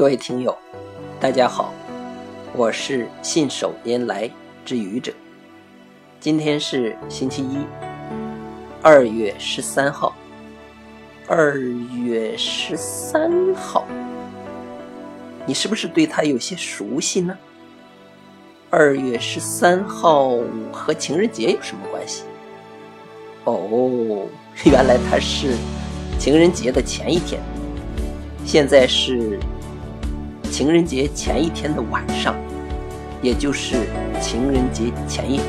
[0.00, 0.56] 各位听友，
[1.20, 1.74] 大家好，
[2.54, 4.30] 我是信手拈来
[4.64, 5.12] 之愚者。
[6.18, 7.58] 今天是星期一，
[8.80, 10.16] 二月十三号。
[11.28, 13.86] 二月十三号，
[15.44, 17.36] 你是不是对它有些熟悉呢？
[18.70, 20.38] 二月十三号
[20.72, 22.22] 和情人节有什么关系？
[23.44, 24.26] 哦，
[24.64, 25.54] 原来它是
[26.18, 27.38] 情人节的前一天。
[28.46, 29.38] 现在是
[30.60, 32.36] 情人节前一天的晚上，
[33.22, 33.88] 也就是
[34.20, 35.40] 情人节前夜。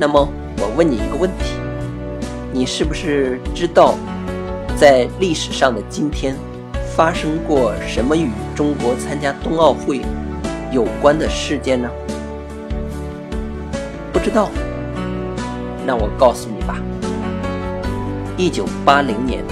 [0.00, 0.26] 那么，
[0.56, 1.52] 我问你一个问题：
[2.50, 3.94] 你是不是知道？
[4.74, 6.34] 在历史上的今天，
[6.96, 10.00] 发生过什么与中国参加冬奥会
[10.72, 11.86] 有关的事件呢？
[14.14, 14.48] 不知道？
[15.84, 16.80] 那我告诉你吧。
[18.38, 19.44] 一九八零年，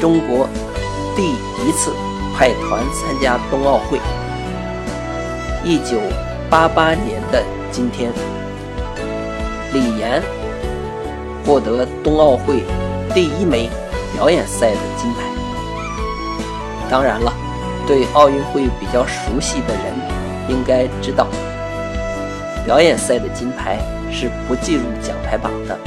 [0.00, 0.48] 中国
[1.14, 1.22] 第
[1.64, 1.92] 一次
[2.38, 3.98] 派团参加冬奥会。
[5.64, 5.98] 一九
[6.48, 8.12] 八八年的今天，
[9.72, 10.22] 李岩
[11.44, 12.62] 获得冬奥会
[13.12, 13.68] 第一枚。
[14.14, 15.20] 表演赛的金牌。
[16.90, 17.32] 当然了，
[17.86, 19.92] 对奥运会比较熟悉的人
[20.48, 21.26] 应该知道，
[22.64, 23.78] 表演赛的金牌
[24.10, 25.78] 是不计入奖牌榜的。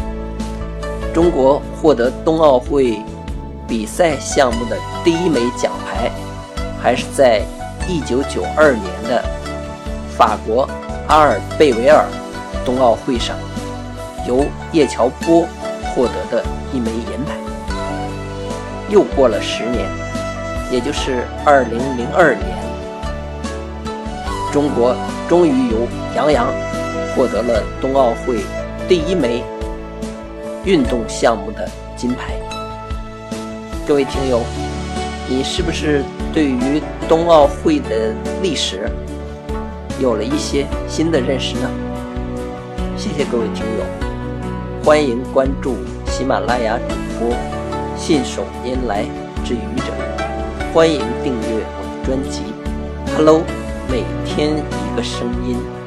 [1.14, 3.02] 中国获得冬奥会
[3.68, 6.10] 比赛项目的第一枚奖牌，
[6.82, 7.42] 还是在
[7.88, 9.24] 1992年的
[10.18, 10.68] 法国
[11.08, 12.06] 阿尔贝维尔
[12.66, 13.36] 冬奥会上，
[14.28, 15.46] 由叶乔波
[15.94, 16.44] 获得的
[16.74, 17.36] 一枚银牌。
[18.90, 19.88] 又过了十年，
[20.72, 22.58] 也就是二零零二年，
[24.52, 24.96] 中国
[25.30, 26.48] 终于由杨洋
[27.16, 28.40] 获得了冬奥会
[28.88, 29.44] 第一枚
[30.66, 32.34] 运动项目的金牌。
[33.88, 34.42] 各位听友，
[35.32, 38.92] 你是不是对于冬奥会的历史
[39.98, 41.69] 有了一些新的认识呢？
[42.97, 45.78] 谢谢各位听友，欢迎关注
[46.08, 47.34] 喜马拉雅主播。
[47.96, 49.06] 信手拈来
[49.46, 49.94] 之愚者，
[50.74, 52.42] 欢迎订阅我的专辑。
[53.16, 53.42] Hello，
[53.90, 55.81] 每天一个声音。